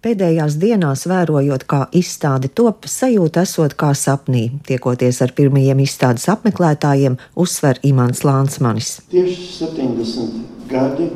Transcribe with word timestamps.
Pēdējās 0.00 0.54
dienās 0.56 1.02
vērojot, 1.04 1.66
kā 1.68 1.78
izstāde 1.92 2.48
top, 2.56 2.86
sajūta 2.88 3.42
esot 3.44 3.74
kā 3.76 3.90
sapnī. 3.92 4.46
Tiekoties 4.64 5.18
ar 5.20 5.34
pirmajiem 5.36 5.82
izstādes 5.84 6.22
apmeklētājiem, 6.32 7.18
uzsver 7.36 7.76
Imants 7.84 8.22
Lānsmanis. 8.24 8.94
Tieši 9.12 9.44
70 9.58 10.38
gadi 10.70 11.10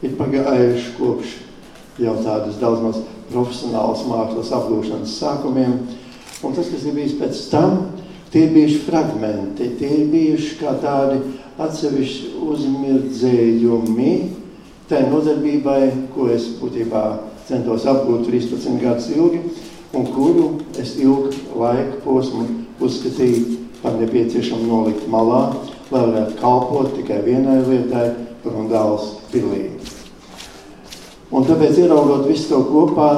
ir 0.00 0.14
pagājuši 0.16 0.94
kopš 0.96 1.34
jau 2.00 2.14
tādas 2.24 2.56
daudz 2.62 2.80
maz 2.86 3.02
profesionālas 3.34 4.06
mākslas 4.08 4.52
apgūšanas 4.56 5.12
sākumiem. 5.18 5.74
Un 6.40 6.56
tas, 6.56 6.70
kas 6.72 6.86
ir 6.88 6.96
bijis 6.96 7.18
pēc 7.20 7.42
tam, 7.52 7.82
tie 8.32 8.46
ir 8.46 8.54
bijuši 8.56 8.80
fragmenti, 8.86 9.74
tie 9.76 9.90
ir 9.98 10.08
bijuši 10.14 10.56
kā 10.62 10.72
tādi 10.80 11.20
atsevišķi 11.60 12.32
uzmirdzējumi 12.48 14.16
tai 14.88 15.04
nodarbībai, 15.12 15.82
ko 16.16 16.30
es 16.32 16.48
būtībā 16.56 17.04
centos 17.48 17.86
apgūt 17.88 18.26
13 18.28 18.80
gadus 18.82 19.08
ilgi, 19.14 19.42
un 19.92 20.06
kuru 20.14 20.48
es 20.80 20.96
ilgu 21.00 21.32
laiku 21.58 22.00
posmu 22.04 22.46
uzskatīju 22.82 23.58
par 23.82 23.98
nepieciešamu 23.98 24.68
nolikt 24.68 25.08
malā, 25.10 25.42
lai 25.92 26.04
varētu 26.06 26.38
kalpot 26.40 26.94
tikai 26.96 27.22
vienai 27.26 27.62
lietai, 27.66 28.10
Rundāls 28.42 29.20
pilī. 29.30 29.68
Un 31.30 31.44
tāpēc, 31.46 31.78
ieraugot 31.78 32.26
visu 32.26 32.48
to 32.50 32.58
kopā, 32.66 33.10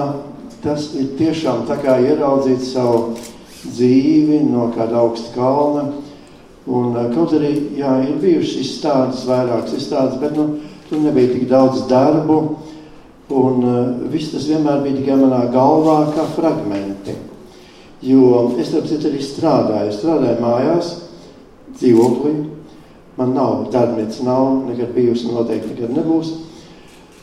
tas 0.62 0.90
ir 0.98 1.14
tiešām 1.18 1.64
tā 1.68 1.78
kā 1.80 1.96
ieraudzīt 2.04 2.60
savu 2.62 3.14
dzīvi 3.64 4.42
no 4.50 4.68
kāda 4.74 5.00
augsta 5.00 5.32
kalna. 5.34 5.86
Un, 6.66 6.94
eh, 6.96 7.08
kaut 7.14 7.32
arī, 7.36 7.52
jā, 7.76 7.94
ir 8.04 8.20
bijušas 8.20 8.60
izstādes, 8.60 9.24
vairākas 9.28 9.74
izstādes, 9.76 10.20
bet, 10.20 10.36
nu, 10.36 10.60
tur 10.88 11.00
nebija 11.00 11.32
tik 11.32 11.48
daudz 11.48 11.86
darbu, 11.88 12.56
Un 13.32 13.62
uh, 13.64 14.10
viss 14.12 14.34
tas 14.34 14.44
vienmēr 14.50 14.82
bija 14.84 14.98
tikai 14.98 15.14
manā 15.16 15.46
galvā, 15.52 16.10
kā 16.12 16.26
fragmenti. 16.34 17.14
Jo 18.04 18.50
es 18.60 18.68
tam 18.74 18.84
citu 18.84 19.08
arī 19.08 19.22
strādāju. 19.24 19.88
Es 19.88 20.00
strādāju 20.02 20.42
mājās, 20.44 20.90
dzīvoklī. 21.78 22.34
Man 23.16 23.32
nav 23.32 23.70
darbnīca, 23.72 24.26
nav 24.26 24.66
nekad 24.66 24.92
bijusi, 24.92 25.30
noteikti 25.32 25.72
nekad 25.72 25.96
nebūs. 25.96 26.34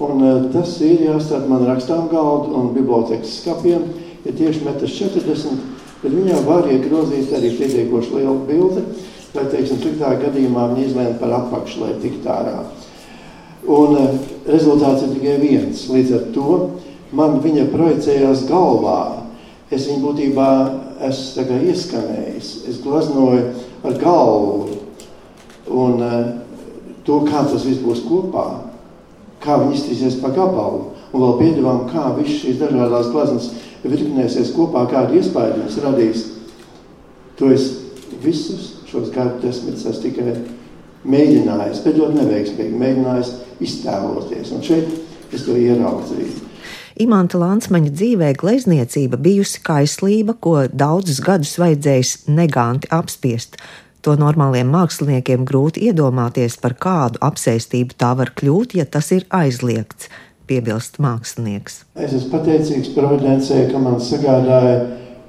Un 0.01 0.25
uh, 0.25 0.49
tas 0.55 0.73
ir 0.81 1.05
jāstāda 1.05 1.51
man 1.51 1.67
rakstām 1.69 2.09
galdu 2.09 2.55
un 2.57 2.73
bibliotekas 2.73 3.37
skapiem. 3.43 3.85
Ir 4.25 4.37
tieši 4.37 4.65
metrs 4.65 4.97
40, 4.97 5.61
bet 6.01 6.13
viņā 6.13 6.41
var 6.47 6.65
iegrozīt 6.69 7.29
arī 7.37 7.53
pietiekoši 7.59 8.17
lielu 8.17 8.39
bildi, 8.49 8.83
lai, 9.33 9.45
teiksim, 9.53 9.79
sliktā 9.81 10.15
gadījumā 10.21 10.67
viņi 10.73 10.87
izlēma 10.89 11.17
par 11.21 11.33
apakšu, 11.43 11.85
lai 11.85 11.95
tiktu 12.01 12.29
ārā. 12.29 12.59
Un 13.69 13.97
uh, 13.97 14.13
rezultāts 14.49 15.05
ir 15.05 15.15
tikai 15.15 15.37
viens. 15.41 15.83
Līdz 15.91 16.13
ar 16.17 16.29
to 16.35 16.53
man 17.17 17.39
viņa 17.43 17.67
projicējās 17.73 18.45
galvā. 18.49 19.01
Es 19.71 19.87
viņu 19.87 20.01
būtībā 20.03 20.47
esmu 21.07 21.59
ieskanējis. 21.71 22.53
Es 22.69 22.81
glaznoju 22.83 23.51
ar 23.87 23.99
galvu 24.01 24.79
un 25.71 26.01
uh, 26.01 26.17
to, 27.05 27.21
kā 27.27 27.45
tas 27.47 27.65
viss 27.65 27.81
būs 27.83 28.03
kopā, 28.07 28.45
kā 29.41 29.57
viņi 29.61 29.77
iztīsies 29.77 30.19
pa 30.21 30.33
gabalu. 30.35 30.89
Un 31.11 31.25
vēl 31.25 31.37
piedāvām, 31.41 31.85
kā 31.91 32.11
visas 32.15 32.39
šīs 32.39 32.59
dažādās 32.61 33.09
glazmas 33.11 33.49
virknēsies 33.83 34.53
kopā, 34.55 34.85
kādu 34.91 35.17
iespēju 35.19 35.57
viņas 35.57 35.79
radīs. 35.83 36.25
To 37.39 37.49
es 37.51 37.67
visus 38.23 38.77
šos 38.91 39.11
gadu 39.13 39.41
desmitus 39.43 39.99
tikai 40.03 40.35
mēģinājis, 41.07 41.81
bet 41.83 41.97
ļoti 41.97 42.19
neveiksmīgi 42.19 42.79
mēģinājis 42.79 43.31
iztēloties. 43.61 44.53
Un 44.55 44.63
šeit 44.65 45.33
es 45.33 45.45
to 45.45 45.57
ieraudzīju. 45.57 46.47
Imants 47.01 47.37
Lansmaņa 47.39 47.93
dzīvē 47.95 48.33
glezniecība 48.37 49.17
bijusi 49.21 49.61
kaislība, 49.65 50.35
ko 50.35 50.65
daudzus 50.67 51.21
gadus 51.23 51.55
vajadzējis 51.61 52.27
neganti 52.29 52.91
apspiest. 52.93 53.55
To 54.05 54.15
normāliem 54.17 54.69
māksliniekiem 54.73 55.45
grūti 55.47 55.85
iedomāties, 55.87 56.57
par 56.61 56.75
kādu 56.81 57.21
apsēstību 57.21 57.95
tā 58.01 58.11
var 58.17 58.33
kļūt, 58.37 58.75
ja 58.79 58.85
tas 58.89 59.11
ir 59.15 59.27
aizliegts, 59.29 60.09
piebilst 60.49 60.97
mākslinieks. 61.01 61.83
Es 61.95 62.15
esmu 62.17 62.31
pateicīgs 62.33 62.91
providencei, 62.95 63.67
ka 63.71 63.81
man 63.81 64.01
sagādāja 64.01 64.81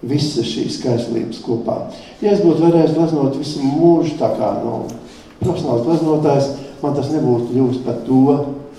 visas 0.02 0.48
šīs 0.48 0.80
kaislības 0.82 1.42
kopā. 1.44 1.78
Ja 2.24 2.32
es 2.32 2.42
būtu 2.42 2.64
varējis 2.64 2.96
glaznot 2.96 3.38
visu 3.38 3.62
mūžu 3.62 4.16
tā 4.18 4.32
kā 4.38 4.56
no 4.64 4.82
nu, 4.88 5.00
profesionāls 5.42 5.86
glaznotājs, 5.86 6.50
man 6.82 6.98
tas 6.98 7.10
nebūtu 7.14 7.52
kļuvis 7.52 7.80
par 7.86 8.02
to, 8.06 8.36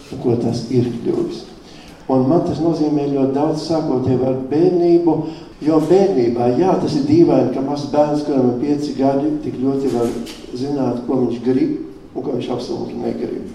par 0.09 0.21
ko 0.23 0.37
tas 0.43 0.65
ir 0.73 0.91
kļuvis. 0.99 1.43
Un 2.11 2.27
man 2.27 2.43
tas 2.43 2.59
nozīmē 2.59 3.07
ļoti 3.13 3.35
daudz 3.35 3.63
sākot 3.63 4.07
jau 4.11 4.19
ar 4.27 4.41
bērnību, 4.49 5.15
jo 5.63 5.79
bērnībā, 5.87 6.49
jā, 6.59 6.73
tas 6.81 6.97
ir 6.99 7.05
dīvaini, 7.07 7.53
ka 7.55 7.63
mazs 7.63 7.87
bērns, 7.93 8.25
kuram 8.27 8.51
ir 8.51 8.59
pieci 8.59 8.95
gadi, 8.97 9.31
tik 9.45 9.55
ļoti 9.61 9.91
var 9.93 10.11
zināt, 10.51 11.05
ko 11.07 11.21
viņš 11.23 11.39
grib 11.45 11.77
un 12.13 12.25
ko 12.25 12.35
viņš 12.35 12.49
absolūti 12.53 12.99
negrib. 12.99 13.47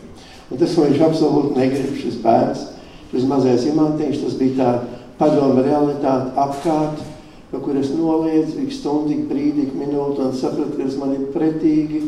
Un 0.49 0.61
tas, 0.61 0.73
ko 0.73 0.87
viņš 0.89 1.05
absolūti 1.05 1.61
negrib, 1.61 1.93
šis 2.01 2.17
bērns, 2.25 2.65
šis 3.13 3.29
mazais 3.29 3.69
imantiņš, 3.69 4.25
tas 4.25 4.39
bija 4.41 4.57
tā 4.57 4.73
padoma 5.21 5.65
realitāte 5.67 6.33
apkārt, 6.41 7.05
no 7.53 7.61
kuras 7.65 7.93
noliedz 7.93 8.57
ik 8.61 8.73
stundu, 8.73 9.13
ik 9.13 9.29
brīdi, 9.29 9.69
ik 9.69 9.77
minūti 9.77 10.25
un 10.25 10.35
sapratu, 10.37 10.77
ka 10.77 10.89
tas 10.89 10.97
man 11.01 11.15
ir 11.17 11.29
pretīgi, 11.37 12.03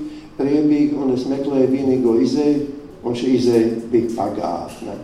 riebīgi, 0.46 0.96
un 0.98 1.14
es 1.14 1.26
meklēju 1.30 1.70
vienīgo 1.70 2.16
izēju, 2.24 2.66
un 3.04 3.16
šī 3.16 3.36
izēja 3.38 3.70
bija 3.92 4.12
pagātne. 4.16 4.96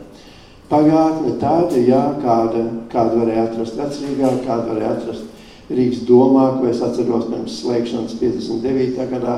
Pagātne 0.70 1.36
tāda, 1.38 1.78
jā, 1.78 2.02
kāda, 2.22 2.64
kāda 2.90 3.20
varēja 3.20 3.46
atrast 3.50 3.78
vecrīgā, 3.78 4.32
kāda 4.46 4.72
varēja 4.72 4.94
atrast 4.96 5.32
Rīgas 5.66 6.04
domā, 6.06 6.48
ko 6.60 6.68
es 6.70 6.80
atceros 6.82 7.26
pirms 7.26 7.60
slēgšanas 7.60 8.18
59. 8.20 9.06
gadā. 9.10 9.36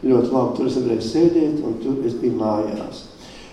Ļoti 0.00 0.32
labi 0.32 0.56
tur 0.56 0.68
es 0.68 0.76
varēju 0.80 1.04
sēdēt, 1.04 1.58
un 1.64 1.76
tur 1.80 2.06
es 2.08 2.16
biju 2.20 2.38
mājās. 2.40 3.02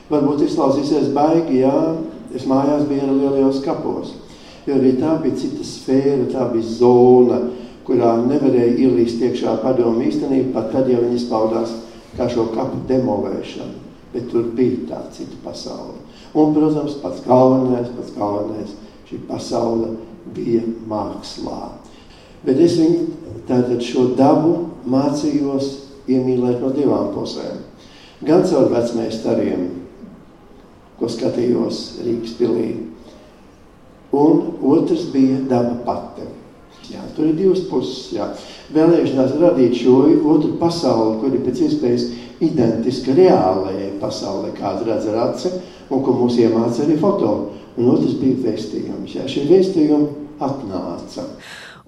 Varbūt 0.08 0.46
izklausīsies 0.46 1.12
baigi, 1.16 1.62
jā, 1.66 1.76
es 2.36 2.48
mājās 2.48 2.86
biju 2.88 3.04
arī 3.04 3.18
lielajos 3.22 3.60
kapos. 3.66 4.14
Jo 4.68 4.76
arī 4.80 4.94
tā 5.00 5.18
bija 5.24 5.40
cita 5.40 5.64
sfēra, 5.68 6.28
tā 6.32 6.48
bija 6.52 6.68
zona, 6.80 7.42
kurā 7.88 8.14
nevarēja 8.24 8.76
ielīst 8.84 9.24
iekšā 9.24 9.58
padomu 9.64 10.04
īstenību, 10.08 10.54
pat 10.56 10.72
tad, 10.74 10.90
ja 10.92 11.00
viņi 11.00 11.20
izpaudās 11.20 11.76
kā 12.18 12.28
šo 12.32 12.50
kapu 12.56 12.82
demolēšanu, 12.90 13.84
bet 14.14 14.30
tur 14.32 14.50
bija 14.58 14.84
tā 14.90 15.02
cita 15.16 15.38
pasaule. 15.44 16.00
Un, 16.34 16.54
protams, 16.56 16.98
pats 17.02 17.24
galvenais, 17.26 17.90
pats 17.96 18.14
galvenais, 18.18 18.76
šī 19.08 19.22
pasaule 19.30 19.94
bija 20.36 20.64
mākslā. 20.90 21.78
Bet 22.46 22.60
es 22.64 22.78
viņu 22.80 23.42
tātad 23.48 23.82
šo 23.84 24.12
dabu 24.18 24.56
mācījos 24.88 25.72
iemīlēt 26.08 26.62
no 26.64 26.72
divām 26.76 27.12
pusēm. 27.16 27.64
Gan 28.28 28.46
caur 28.50 28.72
vecmeistariem, 28.72 29.68
ko 30.98 31.10
skatījos 31.12 32.00
Rīgas 32.02 32.34
pilī, 32.40 32.70
un 34.16 34.42
otrs 34.66 35.10
bija 35.14 35.44
daba 35.50 35.78
pati. 35.86 36.26
Jā, 36.88 37.04
tur 37.16 37.28
ir 37.28 37.36
divas 37.38 37.66
puses. 37.68 38.14
Jā. 38.16 38.30
Vēlēšanās 38.76 39.36
radīt 39.40 39.78
šo 39.80 40.00
otru 40.28 40.56
pasauli, 40.60 41.20
kur 41.22 41.36
ir 41.36 41.44
pēc 41.46 41.62
iespējas 41.68 42.08
identiska 42.44 43.16
reālajai 43.16 43.94
pasaulē, 44.02 44.52
kāda 44.58 44.90
redz 44.90 45.08
ar 45.12 45.22
aci, 45.30 45.54
un 45.90 46.04
ko 46.04 46.16
mūs 46.18 46.40
iemāca 46.42 46.84
arī 46.84 46.98
foto. 47.00 47.32
Un 47.78 47.92
otrs 47.94 48.18
bija 48.18 48.42
vēstījums. 48.42 49.14
Jā, 49.14 49.28
šie 49.30 49.46
vēstījumi 49.48 50.42
atnāca. 50.42 51.28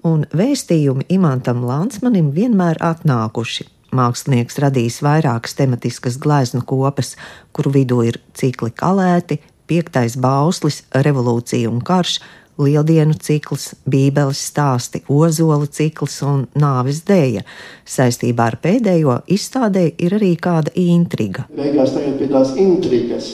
Un 0.06 0.24
vēstījumi 0.32 1.08
Imantam 1.12 1.64
Lansmanim 1.66 2.30
vienmēr 2.32 2.78
atnākuši. 2.80 3.66
Mākslinieks 3.92 4.60
radījis 4.62 5.00
vairākas 5.02 5.56
tematiskas 5.58 6.16
gleznu 6.22 6.62
kopas, 6.62 7.16
kuru 7.52 7.72
vidū 7.74 8.04
ir 8.06 8.20
cikli 8.38 8.70
kalēti, 8.70 9.40
piektais 9.70 10.14
bauslis, 10.18 10.84
revolūcija 10.94 11.70
un 11.70 11.82
karš, 11.82 12.20
lieldienu 12.60 13.16
cikls, 13.20 13.70
bībeles 13.90 14.40
stāsti, 14.50 15.02
ozolu 15.08 15.68
cikls 15.70 16.20
un 16.26 16.46
nāves 16.58 17.02
dēļa. 17.08 17.44
Saistībā 17.88 18.50
ar 18.52 18.58
pēdējo 18.62 19.20
izstādē 19.30 19.86
ir 19.98 20.16
arī 20.20 20.34
kāda 20.40 20.74
intriga. 20.78 21.46
Beigās 21.56 21.94
tagad 21.96 22.18
pie 22.20 22.30
tās 22.32 22.54
intrigas 22.60 23.30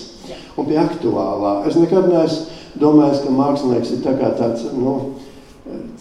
un 0.56 0.69
pie 0.69 0.78
aktuālā. 0.81 1.58
Es 1.69 1.78
nekad 1.78 2.08
neesmu 2.12 2.81
domājis, 2.81 3.25
ka 3.25 3.32
mākslinieks 3.32 3.94
ir 3.96 4.05
tā 4.05 4.14
tāds, 4.37 4.67
nu, 4.76 4.94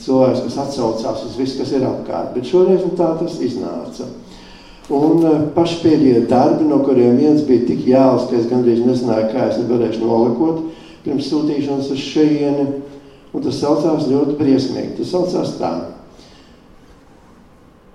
cilvēks, 0.01 0.45
kas 0.45 0.61
atsaucās 0.65 1.25
uz 1.25 1.35
visu, 1.39 1.59
kas 1.61 1.73
ir 1.75 1.85
apkārt, 1.87 2.33
bet 2.35 2.47
šoreiz 2.49 2.83
nu, 2.85 2.93
tā 2.99 3.13
tas 3.19 3.37
iznāca. 3.43 4.07
Un 4.93 5.23
uh, 5.25 5.37
paši 5.55 5.79
pēdējie 5.81 6.25
darbi, 6.29 6.67
no 6.69 6.83
kuriem 6.85 7.15
viens 7.17 7.41
bija 7.47 7.65
tik 7.65 7.87
jāls, 7.89 8.27
ka 8.29 8.37
es 8.37 8.49
gandrīz 8.51 8.83
nezināju, 8.85 9.31
kā 9.31 9.47
es 9.49 9.61
nevarēšu 9.63 10.03
nolakot 10.03 10.59
pirms 11.05 11.29
sūtīšanas 11.31 11.89
uz 11.93 12.01
šejieni. 12.01 12.67
Un 13.35 13.43
tas 13.43 13.59
saucās 13.59 14.07
ļoti 14.07 14.37
briesmīgi. 14.39 14.95
Tas 15.01 15.11
saucās 15.11 15.57
tā. 15.59 15.73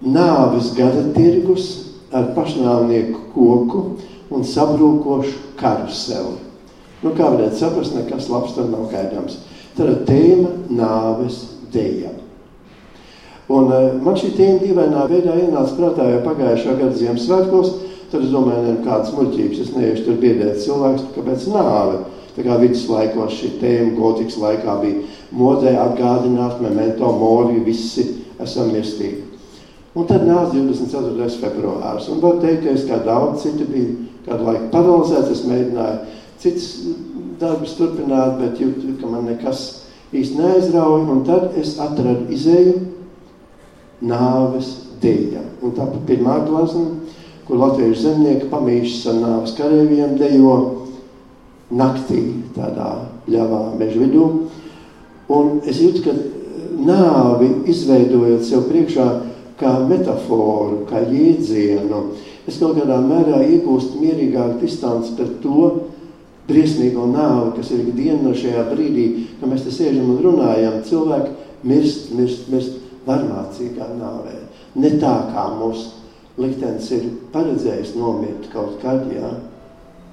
Nāves 0.04 0.72
gada 0.76 1.06
tirgus 1.16 1.70
ar 2.12 2.32
pašnāvnieku 2.36 3.30
koku 3.34 3.82
un 4.30 4.44
sabrūkošu 4.46 5.56
karuseli. 5.60 6.38
Nu, 7.00 7.14
kā 7.16 7.30
varētu 7.32 7.56
saprast, 7.56 7.96
nekas 7.96 8.28
labs 8.28 8.52
tur 8.56 8.68
nav 8.68 8.90
gaidāms. 8.92 9.38
Tad 9.76 10.02
tēma 10.08 10.52
nāves 10.76 11.42
deja. 11.72 12.12
Un, 13.50 13.70
uh, 13.72 13.94
man 14.04 14.18
šī 14.18 14.34
tēma 14.36 14.60
dīvainā 14.62 15.06
veidā 15.10 15.36
ienāca 15.40 15.74
prātā 15.78 16.06
jau 16.10 16.20
pagājušā 16.26 16.76
gada 16.76 16.98
Ziemassvētkos. 16.98 17.72
Tad 18.10 18.26
es 18.26 18.32
domāju, 18.34 18.66
ne, 18.66 18.76
kādas 18.84 19.14
muļķības 19.14 19.62
es 19.64 19.72
neiešu 19.74 20.04
tur 20.06 20.18
biedēt 20.22 20.60
cilvēkus, 20.64 21.08
kāpēc 21.16 21.46
nāve. 21.54 22.02
Tā 22.36 22.44
kā 22.46 22.58
viduslaikos 22.60 23.34
šī 23.38 23.50
tēma 23.62 23.96
gotikas 23.96 24.38
laikā 24.38 24.76
bija 24.82 25.02
modē 25.32 25.74
atgādināt, 25.78 26.60
memento 26.62 27.10
mori, 27.16 27.60
visi 27.66 28.06
esam 28.40 28.72
mirstīgi. 28.74 29.26
Un 29.94 30.06
tad 30.06 30.22
nāca 30.26 30.54
24. 30.54 31.28
februārs. 31.42 32.06
Un 32.12 32.20
var 32.22 32.38
teikt, 32.42 32.62
ka 32.64 32.74
es 32.74 32.86
kā 32.86 33.00
daudz 33.02 33.42
citu 33.42 33.66
biju 33.70 34.06
kādu 34.26 34.46
laiku 34.46 34.68
paralizēts, 34.74 35.32
es 35.34 35.46
mēģināju 35.50 36.18
citas 36.40 36.68
darbus 37.40 37.74
turpināt, 37.78 38.38
bet 38.38 38.60
jūtu, 38.62 38.94
ka 39.00 39.10
man 39.10 39.26
nekas 39.26 39.64
īsti 40.14 40.38
neaizrauja. 40.38 41.06
Un 41.10 41.24
tad 41.26 41.58
es 41.58 41.74
atradu 41.82 42.30
izēju 42.32 42.76
nāves 44.06 44.72
dēļa. 45.02 45.42
Un 45.64 45.74
tā 45.76 45.88
pirmā 46.08 46.38
glazma, 46.46 47.00
kur 47.48 47.58
latviešu 47.58 48.04
zemnieki 48.04 48.50
pamīšas 48.52 49.08
ar 49.10 49.20
nāves 49.24 49.56
kareiviem 49.58 50.14
dejo 50.20 50.56
naktī 51.74 52.22
tādā 52.54 52.92
ļavā 53.30 53.64
meža 53.80 54.04
vidū. 54.04 54.26
Un 55.30 55.60
es 55.68 55.78
jūtu, 55.78 56.02
ka 56.06 56.14
nāvi 56.80 57.50
izveidojot 57.70 58.42
sev 58.46 58.66
priekšā 58.70 59.06
kā 59.60 59.76
metaforu, 59.86 60.84
kā 60.88 61.04
jēdzienu, 61.04 62.02
es 62.48 62.58
kaut 62.58 62.78
kādā 62.80 62.98
mērā 63.04 63.42
iegūstu 63.44 64.00
mierīgāku 64.00 64.58
distanci 64.64 65.14
par 65.18 65.30
to 65.44 65.66
briesmīgo 66.50 67.06
nāvi, 67.12 67.52
kas 67.58 67.70
ir 67.74 67.84
ikdiena 67.84 68.34
šajā 68.34 68.66
brīdī, 68.72 69.06
kad 69.40 69.52
mēs 69.52 69.66
te 69.66 69.74
sēžam 69.74 70.14
un 70.16 70.22
runājam. 70.24 70.80
Cilvēki 70.88 71.34
mirst, 71.68 72.10
mirst, 72.16 72.48
mirst 72.50 72.78
varmācīgā 73.06 73.86
nāvē. 74.00 74.36
Ne 74.80 74.94
tā 75.02 75.14
kā 75.30 75.46
mūsu 75.60 76.00
liktenis 76.40 76.90
ir 76.96 77.08
paredzējis 77.34 77.94
nomirt 77.98 78.48
kaut 78.52 78.78
kad, 78.82 79.04
jā, 79.12 79.30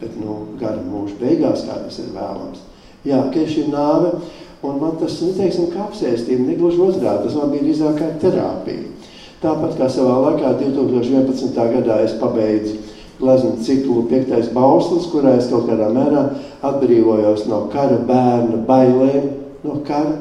bet 0.02 0.18
nu, 0.20 0.40
gara 0.62 0.82
mūža 0.84 1.18
beigās, 1.22 1.66
kā 1.66 1.80
tas 1.86 2.02
ir 2.04 2.12
vēlams. 2.16 2.66
Jā, 3.08 3.22
ka 3.32 3.46
šī 3.48 3.68
nāve, 3.72 4.18
un 4.66 4.78
man 4.82 4.98
tas, 5.02 5.20
neteiksim, 5.22 5.70
kā 5.74 5.86
apsēstība, 5.86 6.48
negluži 6.48 6.82
otrādi, 6.88 7.28
tas 7.28 7.38
man 7.38 7.52
bija 7.54 7.66
drīzāk 7.68 8.00
kā 8.00 8.12
terapija. 8.22 8.94
Tāpat 9.42 9.76
kā 9.78 9.90
savā 9.94 10.16
laikā 10.24 10.56
2011. 10.64 11.58
gadā 11.76 12.00
es 12.06 12.16
pabeidzu 12.18 12.78
gleznu 13.20 13.58
ciklu 13.66 14.06
piektais 14.10 14.50
bauslis, 14.54 15.10
kurā 15.12 15.36
es 15.38 15.50
kaut 15.52 15.68
kādā 15.70 15.90
mērā 15.94 16.24
atbrīvojos 16.66 17.46
no 17.50 17.66
kara 17.74 17.98
bērna 18.08 18.62
bailēm 18.68 19.30
no 19.66 19.82
kara. 19.88 20.16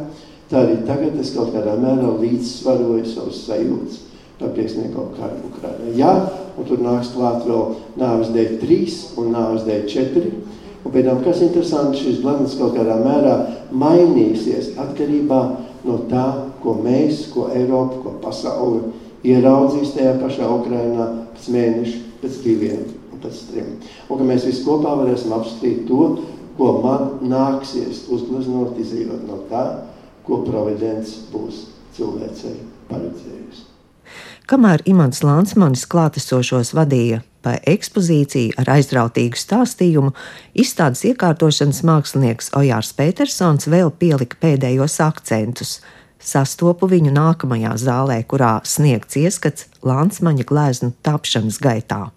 Tā 0.51 0.63
arī 0.63 0.77
tagad 0.87 1.17
es 1.21 1.33
kaut 1.35 1.55
kādā 1.55 1.75
mērā 1.81 2.13
līdzsvaroju 2.21 3.07
savus 3.09 3.41
sajūtas 3.49 4.03
par 4.37 4.53
briesmīgo 4.53 5.09
karu 5.17 5.49
Ukrainā. 5.49 5.95
Jā, 5.97 6.13
un 6.57 6.69
tur 6.69 6.83
nāks 6.85 7.15
klāt 7.15 7.47
vēl 7.49 7.73
nāves 7.99 8.31
dēļ 8.35 8.59
3 8.61 8.97
un 9.21 9.33
nāves 9.33 9.65
dēļ 9.67 9.87
4. 9.91 10.25
Un 10.87 10.93
pēc 10.95 11.09
tam, 11.09 11.23
kas 11.25 11.41
interesanti, 11.43 11.99
šis 11.99 12.21
blends 12.23 12.55
kaut 12.61 12.77
kādā 12.77 12.95
mērā 13.03 13.35
mainīsies 13.75 14.77
atkarībā 14.79 15.41
no 15.87 15.97
tā, 16.11 16.27
ko 16.63 16.77
mēs, 16.79 17.25
ko 17.33 17.49
Eiropa, 17.51 17.99
ko 18.05 18.13
pasauli 18.23 18.93
ieraudzīs 19.27 19.97
tajā 19.97 20.15
pašā 20.21 20.47
Ukrainā 20.61 21.09
pēc 21.35 21.51
mēneša, 21.57 21.99
pēc 22.23 22.39
diviem 22.45 22.87
un 23.11 23.23
pēc 23.25 23.43
trim. 23.51 23.75
Un 24.07 24.21
ka 24.21 24.31
mēs 24.31 24.47
visi 24.47 24.63
kopā 24.67 24.95
varēsim 25.01 25.35
apskatīt 25.35 25.85
to, 25.91 26.03
ko 26.57 26.73
man 26.85 27.17
nāksies 27.35 28.07
uzgleznot, 28.13 28.79
izdzīvot 28.79 29.27
no 29.27 29.43
tā, 29.51 29.65
ko 30.27 30.45
providence 30.47 31.27
būs 31.33 31.65
cilvēcei 31.99 32.61
paredzējusi. 32.93 33.73
Kamēr 34.47 34.87
Imants 34.87 35.25
Lansmanis 35.27 35.83
klātesošos 35.91 36.71
vadīja 36.79 37.25
pa 37.47 37.55
ekspozīciju 37.63 38.57
ar 38.59 38.73
aizrautīgu 38.75 39.39
stāstījumu, 39.39 40.11
izstādes 40.59 41.05
iekārtošanas 41.07 41.85
mākslinieks 41.87 42.51
Ojārs 42.59 42.91
Petersons 42.99 43.71
vēl 43.71 43.93
pielika 43.95 44.39
pēdējos 44.43 44.99
akcentus. 45.05 45.79
Sastopu 46.19 46.89
viņu 46.91 47.13
nākamajā 47.15 47.77
zālē, 47.79 48.19
kurā 48.27 48.57
sniegts 48.67 49.19
ieskats 49.21 49.69
Lansmaņa 49.87 50.47
gleznu 50.49 50.91
tapšanas 51.07 51.61
gaitā. 51.63 52.09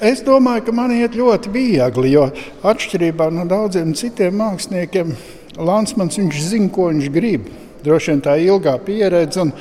Es 0.00 0.22
domāju, 0.24 0.68
ka 0.68 0.72
man 0.72 0.94
iet 0.94 1.16
ļoti 1.18 1.50
viegli, 1.52 2.12
jo 2.14 2.28
atšķirībā 2.70 3.28
no 3.34 3.44
daudziem 3.50 3.92
citiem 3.98 4.38
māksliniekiem, 4.40 5.10
Lansmans 5.58 6.16
zina, 6.16 6.70
ko 6.70 6.86
viņš 6.92 7.10
grib. 7.12 7.48
Droši 7.82 8.12
vien 8.14 8.22
tā 8.22 8.36
ir 8.38 8.52
ilgā 8.54 8.76
pieredze, 8.86 9.42
un 9.42 9.52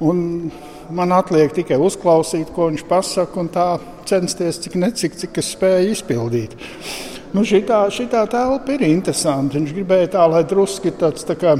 man 0.00 1.12
atliek 1.16 1.54
tikai 1.56 1.78
uzklausīt, 1.80 2.50
ko 2.54 2.70
viņš 2.70 2.84
pasaka, 2.88 3.40
un 3.40 3.50
tā 3.52 3.66
censties 4.08 4.60
cik 4.62 4.76
necik, 4.80 5.16
cik 5.18 5.40
es 5.40 5.52
spēju 5.56 5.94
izpildīt. 5.94 6.56
Nu, 7.34 7.42
šitā, 7.44 7.82
šitā 7.92 8.22
telpa 8.30 8.76
ir 8.76 8.86
interesanta. 8.86 9.58
Viņš 9.58 9.74
gribēja 9.76 10.12
tā, 10.14 10.26
lai 10.30 10.44
drusku 10.48 10.92
tāds 10.96 11.26
tā 11.26 11.36
kā, 11.38 11.56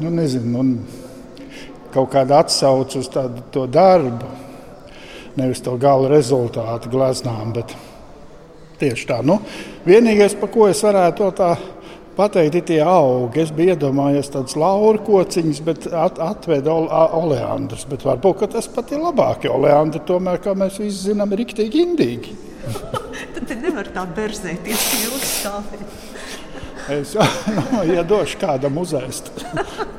nu, 0.00 0.12
nezinu, 0.14 0.52
un 0.62 0.74
kaut 1.92 2.12
kāda 2.12 2.40
atsauce 2.44 3.00
uz 3.00 3.08
tādu 3.10 3.42
to 3.52 3.66
darbu, 3.66 4.28
nevis 5.40 5.62
to 5.64 5.74
gala 5.80 6.08
rezultātu 6.12 6.92
gleznām. 6.92 7.52
Bet 7.56 7.74
tieši 8.80 9.08
tā. 9.10 9.20
Nu, 9.26 9.40
vienīgais, 9.84 10.38
pa 10.40 10.48
ko 10.52 10.70
es 10.70 10.80
varētu 10.84 11.20
to 11.20 11.30
tā 11.42 11.52
pateikt, 12.16 12.58
ir 12.58 12.66
tie 12.68 12.80
augi. 12.84 13.42
Es 13.44 13.52
biju 13.54 13.74
iedomājies 13.74 14.32
tādas 14.34 14.56
lauru 14.60 15.02
kociņas, 15.06 15.62
bet 15.66 15.88
at, 15.90 16.20
atveda 16.22 16.74
oleandrs. 16.74 17.86
Bet 17.90 18.06
varbūt 18.06 18.46
tas 18.54 18.68
pat 18.70 18.92
ir 18.94 19.02
labāk, 19.04 19.46
jo 19.46 19.56
oleandri 19.58 20.02
tomēr, 20.08 20.40
kā 20.44 20.54
mēs 20.58 20.80
visi 20.82 21.10
zinām, 21.10 21.32
ir 21.34 21.44
riktīgi 21.44 21.84
indīgi. 21.86 22.36
Tad 23.34 23.52
nevar 23.62 23.88
tā 23.94 24.04
berzēties 24.16 24.88
ilgi 25.04 25.28
stāvēt. 25.28 26.19
Es 26.90 27.14
nu, 27.54 27.82
iedošu 27.86 28.38
kādam 28.40 28.80
uzēst. 28.82 29.30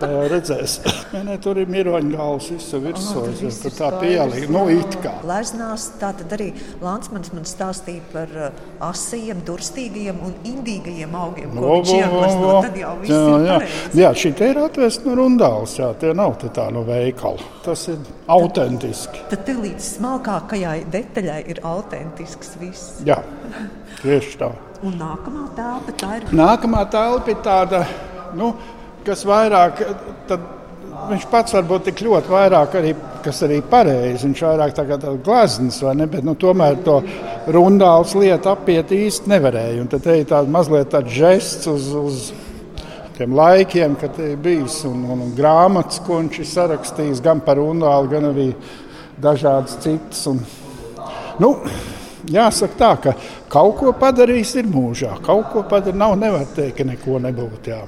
Jau 0.02 0.26
redzēs. 0.32 0.80
Ne, 1.22 1.36
tur 1.44 1.58
ir 1.60 1.68
miroņa 1.70 2.16
galvas, 2.16 2.46
visu 2.54 2.80
virsū. 2.82 3.20
Oh, 3.20 3.42
tur 3.62 3.74
tā 3.76 3.90
pielīga, 4.00 4.48
nu 4.52 4.62
it 4.72 4.96
kā. 5.04 5.12
Leznās, 5.28 5.90
tā 6.00 6.14
tad 6.18 6.32
arī 6.38 6.48
Lansmans 6.82 7.34
man 7.36 7.44
stāstīja 7.48 8.06
par 8.14 8.32
uh, 8.32 8.62
asiem, 8.88 9.44
durstīgajiem 9.46 10.22
un 10.24 10.32
indīgajiem 10.48 11.18
augiem, 11.20 11.52
ko 11.52 11.66
no, 11.66 11.76
viņš 11.76 11.94
ieglezno. 11.98 12.56
Tad 12.66 12.80
jau 12.80 12.96
viss 13.04 13.14
jā, 13.14 13.20
ir 13.28 13.46
jā. 13.46 13.60
pareizi. 13.60 14.02
Jā, 14.02 14.14
šī 14.24 14.34
te 14.40 14.50
ir 14.54 14.62
atvest 14.64 15.06
no 15.06 15.20
rundāls, 15.20 15.76
jā, 15.84 15.92
tie 16.02 16.16
nav 16.18 16.40
te 16.42 16.50
tā 16.56 16.72
no 16.74 16.88
veikala. 16.88 17.52
Tas 17.68 17.86
ir 17.92 18.02
autentiski. 18.32 19.28
Tad, 19.28 19.46
tad 19.52 19.64
līdz 19.68 19.94
smalkākajai 20.00 20.80
detaļai 20.96 21.40
ir 21.52 21.64
autentisks 21.76 22.56
viss. 22.64 23.00
Jā, 23.06 23.20
tieši 24.02 24.38
tā. 24.42 24.54
Un 24.82 24.96
nākamā 24.98 25.44
telpa 25.58 25.94
tā 25.98 26.16
ir. 26.18 26.32
Nākamā 26.34 26.82
telpa 26.90 27.30
ir 27.30 27.44
tāda, 27.46 27.84
nu, 28.38 28.56
kas 29.06 29.24
vairāk. 29.28 29.86
Tad, 30.30 30.50
Viņš 31.02 31.24
pats 31.32 31.56
var 31.56 31.64
būt 31.66 31.88
tik 31.88 32.02
ļoti 32.06 32.30
vairāk, 32.30 32.76
arī, 32.78 32.92
kas 33.26 33.40
arī 33.48 33.58
pareizi. 33.66 34.28
Viņš 34.28 34.42
vairāk 34.46 34.74
tā 34.78 34.84
kā 34.86 34.98
tāds 35.02 35.24
glezniecības, 35.26 35.80
vai 35.88 35.94
ne? 35.98 36.06
Bet 36.12 36.28
nu, 36.28 36.36
tomēr 36.38 36.78
to 36.86 37.00
rundāls 37.56 38.14
lietu 38.20 38.52
apiet 38.52 38.94
īsti 38.94 39.32
nevarēja. 39.32 39.80
Un 39.82 39.90
tad 39.90 40.06
ir 40.14 40.28
tāds 40.30 40.52
mazliet 40.54 40.92
tāds 40.94 41.16
žests 41.16 41.70
uz, 41.72 41.88
uz 41.98 42.20
tiem 43.18 43.34
laikiem, 43.38 43.96
kad 44.02 44.20
ir 44.22 44.38
bijis 44.42 44.82
un, 44.90 45.02
un, 45.16 45.26
un 45.26 45.34
grāmatas, 45.38 46.04
ko 46.06 46.20
viņš 46.22 46.38
ir 46.44 46.50
sarakstījis 46.52 47.24
gan 47.26 47.42
par 47.46 47.58
rundālu, 47.62 48.12
gan 48.12 48.30
arī 48.30 48.52
dažādas 49.22 49.80
citas. 49.82 50.22
Un, 50.30 50.44
nu, 51.42 51.56
jāsaka 52.30 52.78
tā, 52.78 52.92
ka 53.04 53.14
kaut 53.52 53.78
ko 53.80 53.94
padarījis 53.98 54.54
ir 54.62 54.70
mūžā. 54.72 55.16
Kaut 55.26 55.50
ko 55.54 55.64
padarījis, 55.68 56.00
nav 56.02 56.16
nevar 56.20 56.48
teikt, 56.56 56.78
ka 56.78 56.88
neko 56.88 57.20
nebūtu. 57.24 57.74
Jā. 57.74 57.82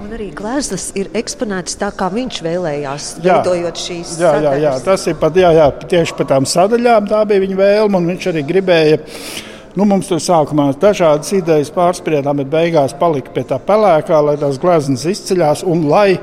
Un 0.00 0.14
arī 0.16 0.30
gleznas 0.34 0.88
ir 0.98 1.10
eksponētas 1.16 1.76
tā, 1.80 1.90
kā 1.96 2.08
viņš 2.12 2.40
vēlējās, 2.46 3.08
jā, 3.20 3.36
veidojot 3.36 3.82
šīs 3.82 4.14
jā, 4.18 4.32
jā, 4.42 4.54
jā, 4.62 4.72
tas 4.84 5.04
ir 5.10 5.18
pat, 5.20 5.36
jā, 5.36 5.52
jā, 5.54 5.68
tieši 5.92 6.16
par 6.18 6.28
tām 6.32 6.48
sadaļām. 6.48 7.08
Tā 7.10 7.20
bija 7.28 7.44
viņa 7.44 7.58
vēlme, 7.60 8.00
un 8.00 8.10
viņš 8.14 8.28
arī 8.32 8.44
gribēja. 8.48 9.00
Nu, 9.78 9.84
mums 9.86 10.08
tur 10.10 10.18
sākumā 10.18 10.72
dažādas 10.82 11.30
idejas 11.36 11.70
pārspriedām, 11.70 12.40
bet 12.40 12.48
beigās 12.50 12.96
palika 12.98 13.30
pie 13.34 13.44
tā 13.46 13.60
pelēkā, 13.62 14.18
lai 14.26 14.34
tās 14.40 14.58
gleznas 14.58 15.04
izceļās. 15.12 15.62
Un, 15.68 15.84
lai, 15.92 16.16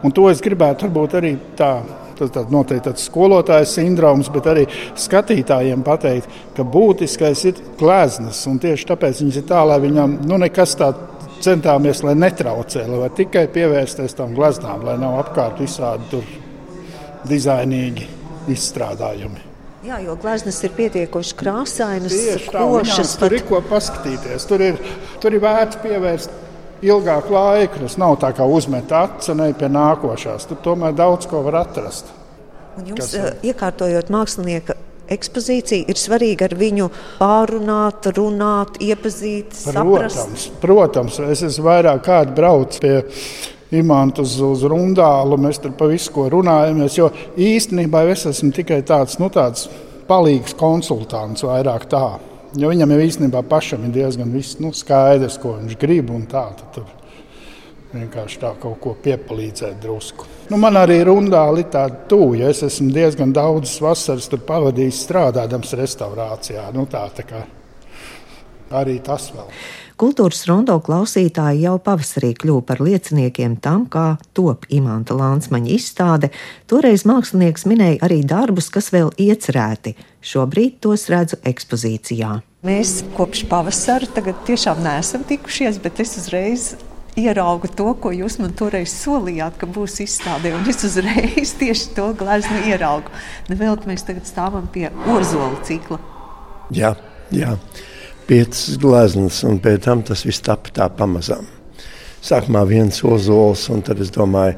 un 0.00 0.14
to 0.14 0.30
es 0.30 0.40
gribētu 0.44 0.86
varbūt 0.86 1.18
arī 1.20 1.34
tā 1.58 1.74
Tas 2.18 2.30
ir 2.40 2.52
noteikti 2.54 2.88
tāds 2.88 3.06
skolotāja 3.08 3.66
sindroms, 3.68 4.30
bet 4.34 4.46
arī 4.50 4.66
skatītājiem 5.00 5.82
pateikt, 5.86 6.30
ka 6.56 6.66
būtiskais 6.66 7.44
ir 7.50 7.62
gleznas. 7.80 8.44
Tieši 8.44 8.88
tāpēc 8.90 9.22
viņas 9.24 9.40
ir 9.40 9.48
tā, 9.48 9.64
lai 9.66 9.80
viņam 9.82 10.20
nu, 10.28 10.38
nekas 10.42 10.76
tāds 10.80 11.30
centāmies, 11.44 12.02
lai 12.06 12.14
netraucē, 12.18 12.86
lai 12.88 13.10
tikai 13.14 13.46
pievērsties 13.52 14.16
tam 14.16 14.36
gleznām, 14.36 14.84
lai 14.86 14.96
nav 15.00 15.18
apkārt 15.24 15.60
visādi 15.60 16.22
dizainīgi 17.28 18.06
izstrādājumi. 18.52 19.50
Jā, 19.84 19.98
jo 20.00 20.14
gleznas 20.16 20.62
ir 20.64 20.72
pietiekuši 20.72 21.34
krāsainas, 21.36 22.14
košas. 22.48 23.18
Tur 23.20 23.34
ir 23.36 23.44
ko 23.44 23.60
paskatīties. 23.68 24.46
Tur 24.48 24.64
ir, 24.64 24.78
tur 25.20 25.36
ir 25.36 25.44
vērts 25.44 25.80
pievērst 25.82 26.43
ilgāku 26.82 27.34
laiku. 27.34 27.82
Tas 27.84 27.98
nav 28.00 28.18
tā 28.22 28.32
kā 28.36 28.46
uzmet 28.48 28.92
acu 28.92 29.36
ne 29.38 29.52
pie 29.56 29.70
nākošās. 29.72 30.48
Tur 30.50 30.60
tomēr 30.64 30.96
daudz 30.96 31.28
ko 31.30 31.44
var 31.46 31.62
atrast. 31.64 32.10
Un 32.78 32.90
jums, 32.90 33.04
Kas, 33.04 33.14
uh, 33.14 33.30
iekārtojot 33.46 34.10
mākslinieka 34.10 34.74
ekspozīciju, 35.14 35.86
ir 35.92 36.00
svarīgi 36.00 36.46
ar 36.46 36.54
viņu 36.58 36.88
pārunāt, 37.18 38.08
runāt, 38.16 38.78
iepazīt, 38.82 39.52
protams, 39.66 40.16
saprast. 40.16 40.54
Protams, 40.62 41.18
es 41.28 41.44
esmu 41.50 41.68
vairāk 41.68 42.04
kārt 42.06 42.34
braucis 42.36 42.82
pie 42.82 42.96
imanta 43.78 44.24
uz, 44.24 44.36
uz 44.42 44.64
rundālu, 44.70 45.38
mēs 45.40 45.60
tur 45.62 45.74
par 45.78 45.92
visu 45.92 46.12
ko 46.14 46.28
runājamies. 46.32 46.98
Jo 46.98 47.10
īstenībā 47.36 48.04
es 48.12 48.26
esmu 48.30 48.52
tikai 48.56 48.80
tāds, 48.86 49.18
nu, 49.20 49.30
tāds 49.34 49.68
palīgs 50.08 50.56
konsultants, 50.58 51.44
vairāk 51.46 51.88
tā. 51.90 52.06
Jo 52.58 52.70
viņam 52.70 52.92
jau 52.94 53.00
īstenībā 53.02 53.40
pašam 53.50 53.88
ir 53.88 53.94
diezgan 53.96 54.30
viss, 54.34 54.60
nu, 54.62 54.70
skaidrs, 54.76 55.40
ko 55.42 55.56
viņš 55.58 55.78
grib. 55.80 56.12
Tā, 56.30 56.44
tur 56.74 56.86
vienkārši 57.94 58.40
tā 58.42 58.52
kaut 58.62 58.78
ko 58.82 58.94
piepalīdzēt 59.02 59.80
drusku. 59.82 60.28
Nu, 60.50 60.58
man 60.60 60.76
arī 60.78 61.00
rundāli 61.06 61.64
ir 61.64 61.70
tāda 61.72 62.04
tuva, 62.10 62.50
es 62.50 62.62
esmu 62.66 62.90
diezgan 62.94 63.32
daudzas 63.34 63.78
vasaras 63.82 64.30
pavadījis 64.46 65.04
strādājot 65.06 65.72
restaurācijā. 65.80 66.68
Nu, 66.74 66.86
tā, 66.90 67.06
tā 67.16 67.26
kā 67.26 67.44
arī 68.74 68.98
tas 69.04 69.30
vēl. 69.34 69.50
Kultūras 69.94 70.40
rondo 70.50 70.74
klausītāji 70.82 71.68
jau 71.68 71.76
pavasarī 71.78 72.32
kļuva 72.34 72.64
par 72.66 72.80
lieciniekiem 72.82 73.54
tam, 73.62 73.84
kā 73.86 74.16
top 74.34 74.66
imanta 74.74 75.14
Lansmaņa 75.14 75.70
izstāde. 75.70 76.32
Toreiz 76.66 77.04
mākslinieks 77.06 77.62
minēja 77.70 78.00
arī 78.02 78.24
darbus, 78.26 78.72
kas 78.74 78.90
vēl 78.90 79.12
iecerēti. 79.22 79.94
Šobrīd 80.24 80.78
tos 80.84 81.06
redzu 81.12 81.36
ekspozīcijā. 81.44 82.38
Mēs 82.64 83.02
kopš 83.16 83.44
pavasara 83.50 84.08
tagad 84.16 84.38
tiešām 84.48 84.80
neesam 84.84 85.24
tikušies, 85.28 85.78
bet 85.84 86.00
es 86.00 86.16
uzreiz 86.20 86.68
ieraugu 87.20 87.68
to, 87.68 87.90
ko 88.00 88.10
jūs 88.14 88.38
man 88.40 88.54
toreiz 88.56 88.94
solījāt, 89.04 89.58
ka 89.60 89.68
būs 89.68 90.00
izstādē. 90.06 90.54
Un 90.56 90.64
es 90.72 90.80
uzreiz 90.88 91.52
tieši 91.60 91.92
to 91.98 92.10
gleznu 92.18 92.62
ieraugu. 92.70 93.12
Nevēl 93.52 93.76
mēs 93.90 94.06
tagad 94.08 94.24
stāvam 94.30 94.70
pie 94.72 94.88
ozola 95.12 95.60
cikla. 95.68 96.00
Jā, 96.72 96.94
jā 97.34 97.58
piecas 98.28 98.78
gleznas, 98.80 99.42
un 99.44 99.60
pēc 99.62 99.84
tam 99.84 100.02
tas 100.06 100.24
viss 100.24 100.42
tapa 100.44 100.72
tā 100.74 100.88
pamazām. 100.96 101.46
Sākumā 102.24 102.64
viens 102.68 103.02
ozols, 103.04 103.66
un 103.72 103.84
tad 103.84 104.00
es 104.00 104.12
domāju, 104.14 104.56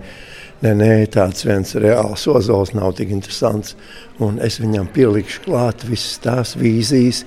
nē, 0.64 0.72
nē, 0.78 0.90
tāds 1.12 1.44
viens 1.46 1.74
reāls 1.80 2.26
ozols 2.30 2.74
nav 2.76 2.94
tik 2.98 3.12
interesants. 3.14 3.74
Un 4.22 4.38
es 4.44 4.60
viņam 4.62 4.88
pielikšu 4.94 5.44
klāt 5.44 5.84
visas 5.88 6.20
tās 6.24 6.54
vīzijas, 6.56 7.24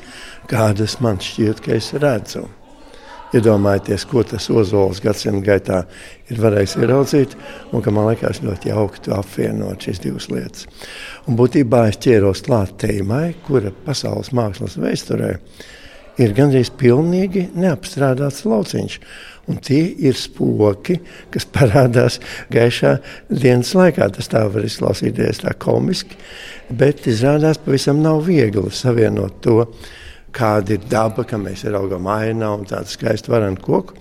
kādas 0.49 0.99
man 1.03 1.21
šķiet, 1.21 1.61
ka 1.65 1.75
es 1.77 1.91
redzu. 1.97 2.47
Iedomājieties, 3.29 4.07
ko 4.09 4.23
tas 4.25 4.47
ozols 4.49 5.03
gadsimta 5.05 5.43
gaitā 5.45 5.79
ir 6.33 6.39
varējis 6.41 6.79
ieraudzīt, 6.79 7.35
un 7.69 7.83
ka 7.85 7.93
man 7.93 8.07
liekas 8.09 8.41
ļoti 8.41 8.71
jauki 8.71 9.13
apvienot 9.13 9.85
šīs 9.85 10.01
divas 10.01 10.31
lietas. 10.33 10.65
Un 11.29 11.37
būtībā 11.37 11.83
es 11.91 11.99
ķēros 12.01 12.41
klāt 12.47 12.73
tēmai, 12.81 13.35
kura 13.45 13.69
pasaules 13.85 14.33
mākslas 14.33 14.79
vēsturē 14.81 15.35
ir 16.19 16.33
gandrīz 16.35 16.71
pilnīgi 16.79 17.47
neapstrādāts 17.53 18.47
lauciņš. 18.49 18.97
Un 19.49 19.57
tie 19.65 19.81
ir 20.05 20.17
spoki, 20.17 20.99
kas 21.33 21.47
parādās 21.55 22.19
gaišā 22.53 22.97
dienas 23.29 23.73
laikā. 23.77 24.09
Tas 24.15 24.29
tā 24.31 24.43
var 24.51 24.65
izklausīties 24.67 25.43
tā 25.45 25.55
komiski, 25.59 26.19
bet 26.69 27.07
izrādās 27.09 27.61
pavisam 27.63 28.03
nav 28.03 28.23
viegli 28.27 28.69
savienot 28.73 29.41
to, 29.45 29.63
kāda 30.35 30.75
ir 30.75 30.85
daba, 30.89 31.25
ka 31.25 31.39
mēs 31.41 31.65
raugam 31.73 32.07
ainā 32.13 32.51
un 32.53 32.67
tādu 32.69 32.91
skaistu 32.91 33.33
varenu 33.33 33.57
koku, 33.63 33.97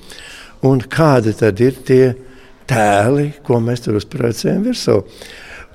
un 0.68 0.82
kādi 0.84 1.32
tad 1.38 1.60
ir 1.64 1.78
tie 1.88 2.02
tēli, 2.68 3.30
ko 3.44 3.60
mēs 3.64 3.86
tur 3.86 3.96
uzprojicējam 3.98 4.66
virsū. 4.68 4.98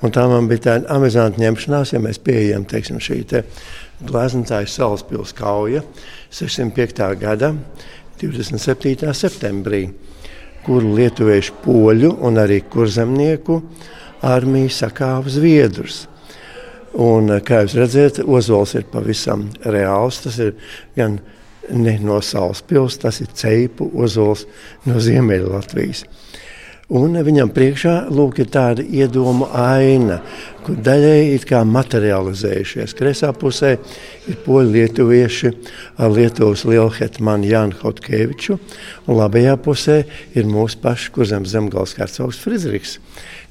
Un 0.04 0.12
tā 0.12 0.26
man 0.28 0.50
bija 0.50 0.66
tāda 0.68 0.98
amizanta 0.98 1.40
ņemšanās, 1.40 1.94
ja 1.96 2.02
mēs 2.04 2.20
pieejam 2.22 2.66
teiksim, 2.68 3.00
šī 3.02 3.22
te 3.30 3.44
gleznotāja 4.04 4.68
Salaspils 4.68 5.32
kauja 5.38 5.84
605. 6.34 7.06
gada 7.22 7.54
27. 8.24 9.12
septembrī, 9.18 9.84
kuru 10.64 10.96
lietuviešu 10.98 11.60
poļu 11.64 12.14
un 12.24 12.40
arī 12.40 12.62
kurzemnieku 12.72 13.60
armija 14.24 14.72
sakāva 14.72 15.32
Zviedrus. 15.32 16.06
Un, 16.94 17.32
kā 17.42 17.64
jūs 17.64 17.76
redzat, 17.80 18.20
ozols 18.22 18.76
ir 18.78 18.86
pavisam 18.92 19.48
reāls. 19.66 20.22
Tas 20.24 20.38
ir 20.44 20.54
gan 20.96 21.18
ne 21.74 21.96
no 22.04 22.20
Salaspils, 22.22 23.00
tas 23.02 23.20
ir 23.24 23.32
Ceipu 23.34 23.90
ozols 23.98 24.46
no 24.86 25.02
Ziemeļlatvijas. 25.02 26.06
Un 26.94 27.16
viņam 27.26 27.50
priekšā 27.50 27.94
lūk, 28.14 28.44
ir 28.44 28.52
tāda 28.54 28.84
iedomu 28.86 29.48
aina, 29.58 30.20
kur 30.62 30.78
daļēji 30.78 31.40
ir 31.40 31.64
materializējušies. 31.66 32.94
Kresā 32.94 33.32
pusē 33.34 33.72
ir 34.30 34.38
poļu 34.46 34.76
lietuvieši 34.76 35.52
ar 35.98 36.14
Lietuvas 36.14 36.68
lielhetmanu 36.70 37.50
Jānu 37.50 37.80
Hotkeviču, 37.82 38.60
un 39.08 39.18
labajā 39.18 39.58
pusē 39.58 40.04
ir 40.38 40.46
mūsu 40.46 40.78
paši 40.86 41.10
kurzem 41.16 41.50
zemgals 41.50 41.98
hercogs 41.98 42.38
Fridriks, 42.44 43.00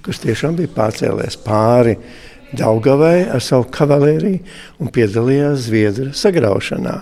kurš 0.06 0.22
tiešām 0.22 0.62
bija 0.62 0.70
pārcēlies 0.78 1.40
pāri 1.42 1.98
Daugavai 2.52 3.24
ar 3.32 3.42
savu 3.42 3.66
kavalēriju 3.72 4.38
un 4.78 4.90
piedalījās 4.92 5.66
Zviedru 5.66 6.10
sagraušanā. 6.14 6.98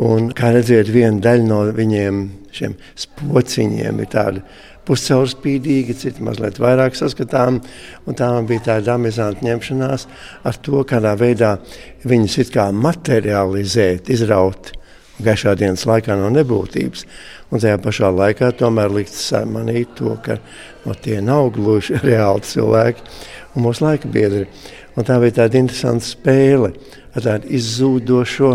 Un, 0.00 0.30
kā 0.32 0.54
redzat, 0.54 0.88
viena 0.88 1.20
daļa 1.20 1.44
no 1.44 1.64
viņiem, 1.76 2.20
šiem 2.56 2.78
spociņiem, 3.02 3.98
ir 4.00 4.08
tāda 4.14 4.44
puscaurspīdīgi, 4.88 5.96
citi 5.98 6.24
mazliet 6.26 6.58
vairāk 6.62 6.96
saskatām. 6.98 7.60
Tā 8.18 8.30
bija 8.48 8.66
tāda 8.72 8.96
amizanta 8.96 9.46
ņemšanās 9.46 10.06
ar 10.48 10.60
to, 10.64 10.82
kādā 10.88 11.14
veidā 11.18 11.56
viņus 12.08 12.38
it 12.42 12.54
kā 12.54 12.68
materializēt, 12.74 14.10
izraut 14.12 14.72
gaišā 15.22 15.54
dienas 15.58 15.84
laikā 15.86 16.16
no 16.18 16.30
nebūtības. 16.34 17.06
Un 17.52 17.62
tajā 17.62 17.78
pašā 17.84 18.10
laikā 18.16 18.52
tomēr 18.58 18.92
likt 18.94 19.16
manīt 19.46 19.94
to, 19.98 20.16
ka 20.24 20.38
no 20.86 20.94
tie 20.94 21.20
nav 21.20 21.52
gluži 21.56 22.00
reāli 22.06 22.46
cilvēki 22.48 23.04
un 23.54 23.66
mūsu 23.66 23.86
laika 23.86 24.10
biedri. 24.10 24.46
Un 24.96 25.06
tā 25.08 25.16
bija 25.22 25.42
tāda 25.42 25.60
interesanta 25.60 26.04
spēle 26.04 26.72
ar 27.12 27.24
tādu 27.24 27.48
izzūdošo 27.56 28.52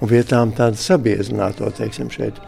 un 0.00 0.10
vietām 0.10 0.52
tādu 0.56 0.78
sabiezināto, 0.78 1.70
teiksim, 1.74 2.10
šeit 2.12 2.38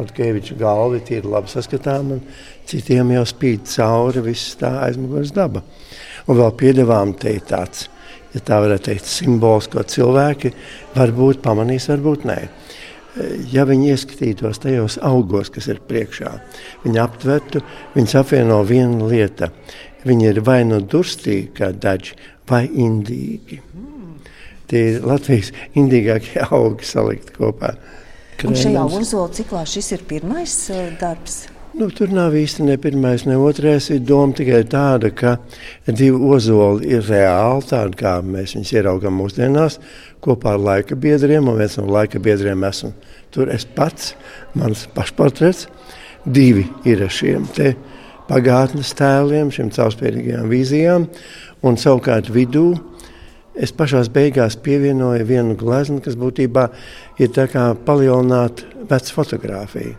Otkeviča 0.00 0.56
galva 0.56 1.00
ir 1.12 1.26
labi 1.28 1.50
saskatāma, 1.52 2.16
un 2.16 2.22
citiem 2.68 3.10
jau 3.12 3.24
spīd 3.28 3.66
cauri 3.68 4.22
viss 4.24 4.56
tā 4.60 4.70
aizmugures 4.86 5.34
daba. 5.36 5.60
Un 6.26 6.38
vēl 6.38 6.54
piedevām 6.56 7.12
te 7.18 7.34
ir 7.36 7.44
tāds, 7.44 7.88
ja 8.32 8.40
tā 8.40 8.62
varētu 8.62 8.88
teikt, 8.88 9.10
simbols, 9.10 9.68
ko 9.68 9.84
cilvēki 9.84 10.54
varbūt 10.96 11.42
pamanīs, 11.44 11.90
varbūt 11.92 12.24
nē. 12.30 12.38
Ja 13.52 13.66
viņi 13.68 13.90
ieskatītos 13.92 14.62
tajos 14.62 14.96
augos, 15.04 15.50
kas 15.52 15.68
ir 15.68 15.82
priekšā, 15.84 16.30
viņi 16.86 17.02
aptvertu, 17.02 17.60
viņus 17.92 18.16
apvieno 18.22 18.62
viena 18.64 19.10
lieta. 19.10 19.50
Viņi 20.08 20.30
ir 20.30 20.40
vai 20.42 20.62
nu 20.66 20.80
durstīgi, 20.80 21.52
kā 21.58 21.68
daži, 21.76 22.16
vai 22.48 22.64
indīgi. 22.66 23.60
Tie 24.72 24.80
ir 24.94 25.04
Latvijas 25.04 25.52
indīgākie 25.76 26.40
augi 26.56 26.88
salikt 26.88 27.34
kopā. 27.36 27.76
Un 28.48 28.58
šajā 28.58 28.84
ozola 28.98 29.30
ciklā 29.34 29.64
šis 29.68 29.92
ir 29.96 30.06
pirmais 30.08 30.54
uh, 30.72 30.88
darbs. 31.00 31.44
Nu, 31.72 31.86
tur 31.88 32.10
nav 32.12 32.34
īsti 32.36 32.66
ne 32.66 32.74
pirmais, 32.76 33.22
ne 33.24 33.38
otrais. 33.40 33.86
Ir 33.94 34.02
doma 34.04 34.36
tikai 34.36 34.60
tāda, 34.68 35.08
ka 35.08 35.38
divi 35.88 36.18
ozoli 36.34 36.90
ir 36.92 37.06
reāli, 37.08 37.64
tādi 37.70 37.96
kā 38.02 38.18
mēs 38.20 38.52
viņus 38.58 38.72
ieraugām 38.74 39.16
mūsdienās, 39.16 39.78
kopā 40.20 40.52
ar 40.58 40.60
laika 40.60 40.98
biedriem. 41.00 41.48
Un 41.48 41.56
viens 41.62 41.78
no 41.80 41.86
laika 41.88 42.20
biedriem 42.20 42.66
esmu 42.68 42.92
tur 43.32 43.48
es 43.48 43.64
pats, 43.64 44.12
mans 44.52 44.84
pašportrets. 44.92 45.64
Divi 46.28 46.66
ir 46.84 47.06
šiem 47.08 47.48
pagātnes 48.28 48.92
tēliem, 48.98 49.48
šiem 49.50 49.72
caurspīdīgajām 49.72 50.52
vīzijām, 50.52 51.08
un 51.64 51.80
savukārt 51.80 52.28
vidū 52.32 52.68
Es 53.52 53.68
pašā 53.76 54.00
beigās 54.08 54.54
pievienoju 54.56 55.26
vienu 55.28 55.54
gleznu, 55.60 56.00
kas 56.00 56.16
būtībā 56.16 56.68
ir 57.20 57.28
palielināta 57.84 58.64
veca 58.88 59.12
fotografija. 59.12 59.96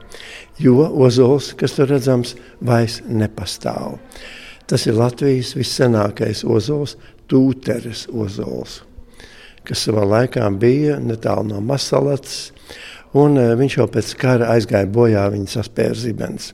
Jo 0.58 0.88
ozols, 0.90 1.54
kas 1.58 1.76
tur 1.78 1.90
redzams, 1.90 2.36
vairs 2.62 3.02
nepastāv. 3.06 4.00
Tas 4.66 4.88
ir 4.88 4.98
Latvijas 4.98 5.54
vissenākais 5.58 6.44
ozols, 6.44 6.98
Tūteres 7.30 8.08
ozols, 8.12 8.82
kas 9.64 9.86
savā 9.86 10.04
laikā 10.06 10.44
bija 10.60 10.98
netālu 11.00 11.54
no 11.54 11.62
Masalats, 11.64 12.52
un 13.16 13.38
eh, 13.40 13.54
viņš 13.58 13.78
jau 13.78 13.88
pēc 13.90 14.12
kara 14.20 14.50
aizgāja 14.54 14.90
bojā, 14.92 15.24
viņa 15.32 15.54
saspēra 15.54 15.96
zibens. 15.96 16.52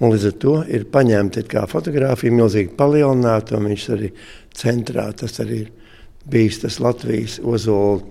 Un 0.00 0.14
līdz 0.14 0.26
ar 0.30 0.36
to 0.40 0.54
ir 0.72 0.86
paņemta 0.88 1.66
fotografija, 1.68 2.32
milzīgi 2.32 2.74
palielināta, 2.78 3.58
un 3.58 3.68
viņš 3.68 3.88
arī 3.94 4.12
centrā 4.56 5.10
tas 5.12 5.38
arī 5.44 5.60
ir 5.66 5.87
bijis 6.30 6.62
tas 6.64 6.78
Latvijas 6.82 7.38
ozola 7.44 8.02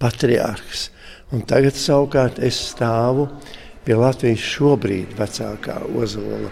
patriārhs. 0.00 0.90
Un 1.34 1.42
tagad 1.48 1.74
savukārt 1.78 2.38
es 2.44 2.58
stāvu 2.70 3.26
pie 3.86 3.96
Latvijas 3.98 4.42
šobrīd 4.42 5.16
vecākā 5.18 5.80
ozola. 5.98 6.50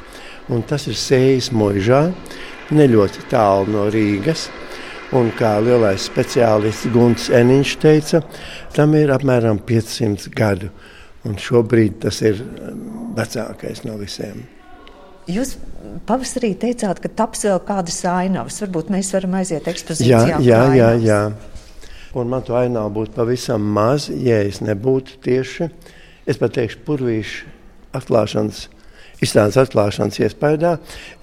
Un 0.52 0.64
tas 0.69 0.87
ir 0.90 0.99
sējas 0.99 1.50
mūžā, 1.54 2.02
ne 2.75 2.87
ļoti 2.90 3.28
tālu 3.31 3.73
no 3.75 3.88
Rīgas. 3.93 4.49
Un 5.14 5.31
kā 5.38 5.57
lielais 5.62 6.09
speciālists 6.09 6.88
Gunts 6.90 7.28
Eniņš 7.31 7.76
teica, 7.83 8.23
tam 8.75 8.97
ir 8.99 9.12
apmēram 9.14 9.61
500 9.62 10.33
gadu. 10.35 10.73
Un 11.25 11.38
šobrīd 11.40 12.02
tas 12.04 12.19
ir 12.25 12.43
um, 12.43 13.14
vecākais 13.16 13.85
no 13.87 13.97
visiem. 14.00 14.43
Jūs 15.31 15.54
pavasarī 16.09 16.52
teicāt, 16.61 17.00
ka 17.00 17.09
taps 17.09 17.47
vēl 17.47 17.61
kādas 17.64 18.02
ainavas. 18.09 18.61
Varbūt 18.64 18.93
mēs 18.93 19.12
varam 19.16 19.38
aiziet 19.40 19.69
ekspozīcijā. 19.71 20.21
Jā, 20.37 20.40
jā, 20.45 20.61
jā, 20.76 20.90
jā. 21.00 21.21
Un 22.14 22.31
man 22.31 22.45
to 22.47 22.54
ainavu 22.59 22.93
būtu 23.00 23.16
pavisam 23.16 23.64
maz, 23.75 24.07
ja 24.09 24.38
es 24.45 24.61
nebūtu 24.62 25.19
tieši, 25.25 25.66
es 26.31 26.38
pat 26.38 26.54
teikšu, 26.54 26.85
purvīšu 26.87 27.50
atklāšanas 27.97 28.69
izstādes 29.25 29.59
atklāšanas 29.61 30.21
iespējā. 30.23 30.75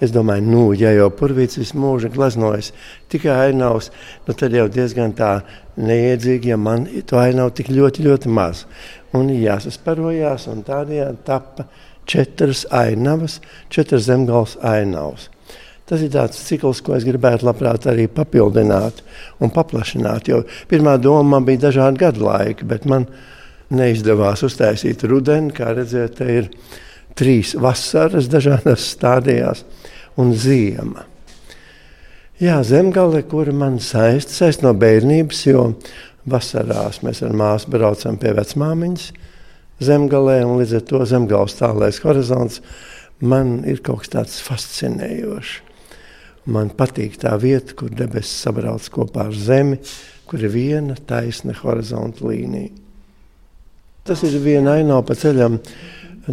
Es 0.02 0.12
domāju, 0.14 0.44
nu, 0.48 0.64
ja 0.76 0.92
jau 0.96 1.08
purvīts 1.14 1.60
visu 1.60 1.78
mūžu 1.80 2.10
gleznojas 2.12 2.72
tikai 3.12 3.34
ainavas, 3.48 3.90
nu, 4.26 4.34
tad 4.34 4.56
jau 4.56 4.66
diezgan 4.72 5.14
tā 5.16 5.32
neiedzīgi, 5.80 6.52
ja 6.52 6.58
man 6.60 6.88
to 7.08 7.20
ainavu 7.20 7.54
tik 7.56 7.70
ļoti, 7.72 8.06
ļoti 8.08 8.32
maz. 8.32 8.66
Un 9.16 9.28
jāsasparojās, 9.32 10.48
un 10.52 10.64
tādējādi 10.66 11.24
tappa 11.26 11.68
četras 12.06 12.64
ainavas, 12.70 13.40
četras 13.72 14.06
zemgals 14.08 14.56
ainavas. 14.62 15.28
Tas 15.86 16.00
ir 16.00 16.12
tāds 16.14 16.38
cikls, 16.46 16.80
ko 16.80 16.94
es 16.96 17.04
gribētu 17.04 17.46
labprāt 17.48 17.88
arī 17.90 18.06
papildināt 18.08 19.02
un 19.42 19.50
paplašināt. 19.52 20.30
Jo 20.30 20.42
pirmā 20.70 20.94
doma 21.02 21.36
man 21.36 21.46
bija 21.48 21.66
dažādi 21.66 22.00
gadu 22.04 22.24
laiki, 22.28 22.66
bet 22.68 22.86
man 22.88 23.08
neizdevās 23.72 24.44
uztaisīt 24.46 25.02
rudeni, 25.08 25.52
kā 25.54 25.72
redzēt, 25.76 26.16
te 26.20 26.28
ir 26.38 26.50
trīs 27.18 27.56
vasaras, 27.58 28.30
dažādās 28.32 28.86
stādījās, 28.94 29.64
un 30.20 30.32
ziema. 30.36 31.04
Jā, 32.42 32.56
zemgale, 32.66 33.22
kura 33.28 33.52
man 33.54 33.76
saist, 33.82 34.32
saist 34.34 34.64
no 34.64 34.72
bērnības, 34.74 35.42
jo 35.46 35.66
vasarās 36.30 37.02
mēs 37.04 37.22
ar 37.26 37.36
māsu 37.36 37.70
braucam 37.70 38.16
pie 38.18 38.32
vecmāmiņas 38.38 39.10
zemgalē, 39.86 40.40
un 40.46 40.60
līdz 40.60 40.78
ar 40.78 40.86
to 40.88 41.02
zemgales 41.08 41.58
tālais 41.58 42.00
horizonts 42.04 42.60
man 43.22 43.60
ir 43.68 43.82
kaut 43.84 44.04
kas 44.04 44.14
tāds 44.16 44.38
fascinējošs. 44.46 45.58
Man 46.52 46.72
patīk 46.74 47.20
tā 47.22 47.36
vieta, 47.38 47.76
kur 47.78 47.92
debesis 47.94 48.42
sabrauc 48.42 48.88
kopā 48.90 49.28
ar 49.28 49.36
zemi, 49.36 49.78
kur 50.26 50.42
ir 50.42 50.50
viena 50.50 50.96
taisna 51.06 51.54
horizonta 51.60 52.26
līnija. 52.26 52.72
Tas 54.02 54.24
ir 54.26 54.40
viena 54.42 54.74
ainava 54.80 55.04
pa 55.06 55.14
ceļam, 55.14 55.60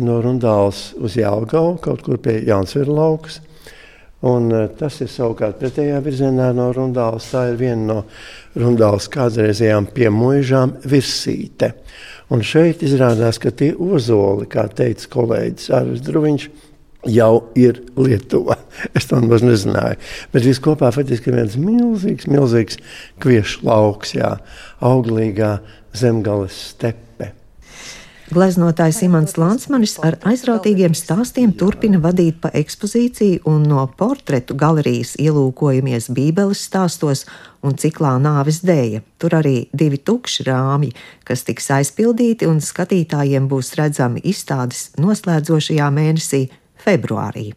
no 0.01 0.15
Rundāls 0.24 0.96
uz 0.98 1.18
Jālgavu, 1.18 1.77
kaut 1.82 2.01
kur 2.06 2.18
pie 2.22 2.39
Jānsvira 2.48 2.94
laukas. 2.94 3.39
Un, 4.25 4.50
uh, 4.51 4.65
tas 4.75 4.98
ir 5.00 5.08
savukārt 5.08 5.62
pretējā 5.62 6.00
virzienā 6.03 6.50
no 6.56 6.68
Rundāls. 6.75 7.29
Tā 7.32 7.46
ir 7.53 7.60
viena 7.62 7.86
no 7.88 8.00
Rundāls 8.60 9.08
kādreizējām 9.13 9.88
piemuižām 9.96 10.75
virsīte. 10.91 11.72
Un 12.29 12.43
šeit 12.45 12.83
izrādās, 12.86 13.39
ka 13.41 13.50
tie 13.50 13.71
ozoli, 13.74 14.45
kā 14.50 14.67
teica 14.69 15.07
kolēģis 15.15 15.71
Arvis 15.74 16.03
Druviņš, 16.05 16.50
jau 17.09 17.33
ir 17.57 17.81
Lietuva. 17.98 18.59
Es 18.98 19.09
to 19.09 19.19
nemaz 19.21 19.43
nezināju. 19.45 19.98
Bet 20.33 20.45
viss 20.45 20.62
kopā 20.63 20.91
faktiski 20.95 21.31
ir 21.31 21.39
viens 21.39 21.57
milzīgs, 21.59 22.29
milzīgs 22.29 22.79
kviešu 23.24 23.65
lauks, 23.67 24.13
jā, 24.17 24.36
auglīgā 24.86 25.57
zemgales 25.98 26.57
stepe. 26.74 27.33
Gleznotājs 28.29 29.00
Imants 29.01 29.39
Lansmanis 29.41 29.95
ar 30.05 30.19
aizrautīgiem 30.29 30.93
stāstiem 30.93 31.50
turpina 31.57 31.98
vadīt 32.03 32.36
pa 32.43 32.51
ekspozīciju 32.53 33.39
un 33.50 33.63
no 33.65 33.88
portretu 33.98 34.53
galerijas 34.53 35.15
ielūkojamies 35.17 36.12
Bībeles 36.13 36.62
stāstos 36.67 37.24
un 37.65 37.74
ciklā 37.81 38.12
nāves 38.21 38.61
dēja. 38.61 39.01
Tur 39.18 39.33
arī 39.39 39.55
divi 39.74 39.98
tukši 39.98 40.46
rāmji, 40.46 40.92
kas 41.25 41.42
tiks 41.48 41.72
aizpildīti 41.79 42.46
un 42.46 42.61
skatītājiem 42.61 43.50
būs 43.50 43.74
redzami 43.81 44.22
izstādes 44.22 44.92
noslēdzošajā 45.01 45.89
mēnesī 45.98 46.44
februārī. 46.85 47.50